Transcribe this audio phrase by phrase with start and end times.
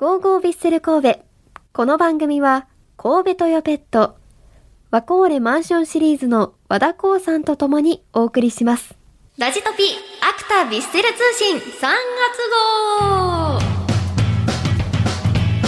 [0.00, 1.20] ゴーゴービッセル神戸。
[1.74, 2.66] この番組は、
[2.96, 4.16] 神戸トヨペット、
[4.90, 8.94] ワコーレマンションシリーズの和田光さんと共にお送りします。
[9.36, 9.82] ラジトピ、
[10.22, 11.82] アクタービッセル通信3月
[13.02, 13.58] 号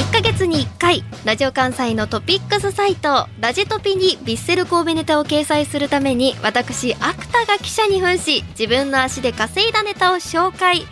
[0.00, 10.86] !1 ヶ月に1回、ラジオ関西のトピックスサイト、ラジトピにビッセル神戸ネタを掲載するために、私、アクタが記者に扮し、自分の足で稼いだネタを紹介。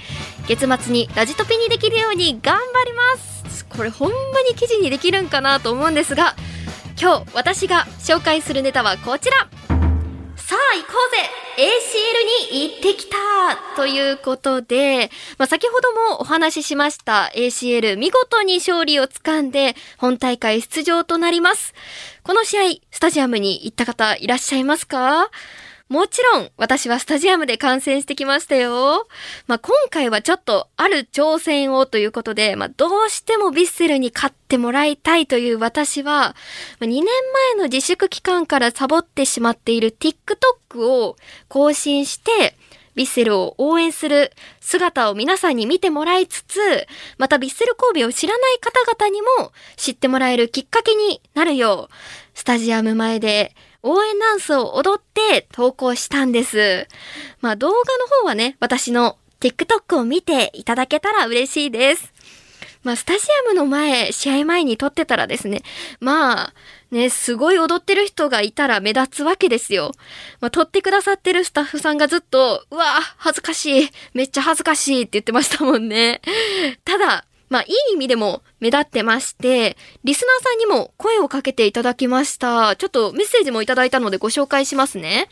[0.51, 3.65] 月末にラジトピにできるように頑張ります。
[3.67, 6.35] これほんまに記事にできるんかなと思うんですが
[7.01, 9.37] 今日私が紹介するネタはこちら。
[10.35, 11.31] さあ行こうぜ。
[11.57, 13.17] ACL に行ってきた
[13.77, 21.75] ということで、まあ、先ほどもお話ししました ACL 見事に勝利をつかんで本大会出場となります。
[22.25, 25.31] この試合、スタジアムに行った方いらっしゃいますか？
[25.91, 29.09] もちろん、私はスタジアムで観戦してきましたよ。
[29.49, 36.37] まあ、今回はちょっと、ある挑戦をということで、まあ、どうしてもヴィッセルに勝ってもらいたいという私は、
[36.81, 41.17] 2年前の自粛期間からサボってしまっている TikTok を
[41.49, 42.57] 更新して、
[42.95, 46.61] ヴィッセルを応援する姿を皆さんに見てもらいつつ、
[47.19, 51.95] またヴィッセル神戸を知らない方々にも知ってもらえるきっかけになるよう、
[52.39, 56.87] スタジアム前で応援ダンスを踊って投稿したんです。
[57.41, 57.83] まあ動画の
[58.21, 62.13] 方はね、私の TikTok を見ていただけたら嬉しいです。
[62.83, 65.63] まあスタジアムの前、試合前に撮ってたらですね、
[66.01, 66.55] まあ、
[66.91, 69.93] ね、すごい踊ってる人がいたら目立つわけですよ。
[70.41, 72.85] まあ、撮ってくださってるスタッフさんがずっと、うわ
[73.17, 76.21] 恥ずかしい、めっちゃ恥ずかしいって言ってましたもんね。
[76.85, 82.77] ただ、まあ、いい意味でも目立ってまして、リスナーさんにも声をかけていただきました。
[82.77, 85.29] ちょっとメッセージもいただいたのでご紹介しますね。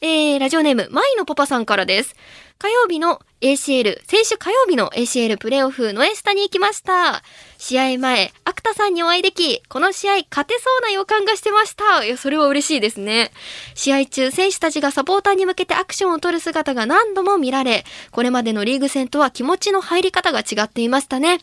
[0.00, 2.14] えー、ラジオネーム、マイのパパさんからです。
[2.58, 7.22] 火曜日の ACL、先週火曜日の ACL プレイオフのエスタに行きました。
[7.58, 12.04] 試合前、アクタさんにお会いでき、この試合勝てそうな予感がしてました。
[12.04, 13.30] いや、それは嬉しいですね。
[13.74, 21.40] 試合中、選手たちがサポーターに向けてアクションを取る姿が何度も見られ、これまでのリーグ戦とは気持ちの入り方が違っていましたね。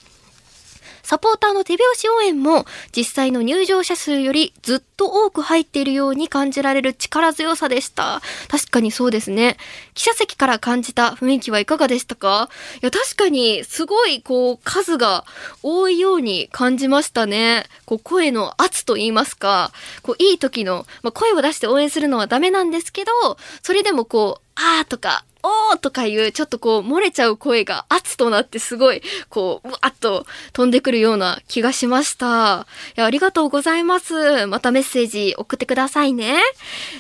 [1.04, 2.66] サポーターの手拍子応援も
[2.96, 8.22] 実際の入場者数よりずっと多く入っているように感じられる力強さでした。
[8.48, 9.58] 確かにそうですね。
[9.94, 12.50] 記者席から感じた雰囲気はいかがでしたか？
[12.82, 15.26] いや、確かにすごいこう数が
[15.62, 17.66] 多いように感じましたね。
[17.86, 19.72] こう声の圧と言いますか、
[20.02, 23.12] こういい時の、まあ、声を出して応援するのはダメなんですけど、
[23.62, 32.66] それでもこう、あーとか、おーとかいう、ちょっとこう、漏れちゃう声が圧となってすごい、こう、うわっと飛んでくるような気がしました。
[32.96, 34.48] いや、ありがとうございます。
[34.48, 36.40] またメッセージ送ってくださいね。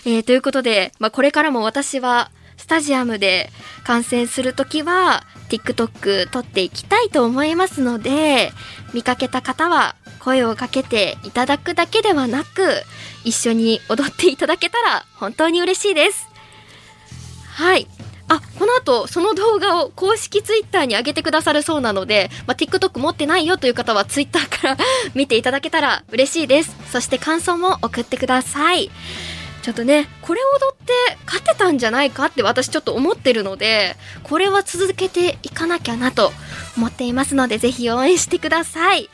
[0.05, 3.49] えー、ということで、まあ、これからも私は、スタジアムで
[3.83, 8.51] 観戦するときは、TikTok 撮っていきたいと思いますので、
[8.93, 12.83] 見かけた方は声をかけていただくだけではなく、
[13.23, 16.32] 一緒に踊っていただけたら本当に嬉しいです。
[18.93, 19.07] と。
[19.07, 24.77] その動画を公式ツイッターに上げてくださるそうなので、まあ、TikTok 持ってないよという方はツイッターから
[25.15, 26.75] 見ていただけたら嬉しいです。
[26.91, 28.91] そして感想も送ってください。
[29.63, 30.91] ちょっとね、これ踊って
[31.25, 36.33] 勝てたんじゃないかって私ちょっと思ってるので、これは続けていかなきゃなと
[36.75, 39.09] 思っていますので、ぜひ応援してください。